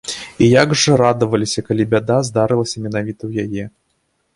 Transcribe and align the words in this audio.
І 0.45 0.47
як 0.51 0.73
жа 0.83 0.95
радаваліся, 1.01 1.65
калі 1.69 1.87
бяда 1.95 2.17
здарылася 2.33 2.77
менавіта 2.87 3.21
ў 3.29 3.65
яе. 3.67 3.73